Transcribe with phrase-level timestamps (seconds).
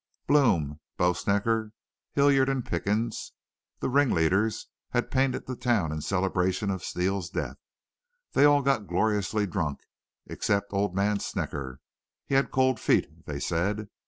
[0.25, 1.73] "Blome, Bo Snecker,
[2.13, 3.33] Hilliard, and Pickens,
[3.81, 7.57] the ringleaders, had painted the town in celebration of Steele's death.
[8.31, 9.81] They all got gloriously drunk
[10.25, 11.81] except old man Snecker.
[12.25, 13.89] He had cold feet, they said.